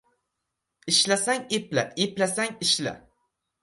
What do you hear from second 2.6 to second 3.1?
ishla!